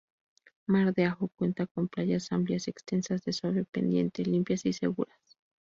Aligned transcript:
Mar 0.65 0.95
de 0.95 1.05
Ajó 1.05 1.27
cuenta 1.27 1.67
con 1.67 1.87
playas 1.87 2.31
amplias, 2.31 2.67
extensas, 2.67 3.23
de 3.23 3.33
suave 3.33 3.65
pendiente, 3.65 4.23
limpias, 4.25 4.65
y 4.65 4.73
seguras. 4.73 5.19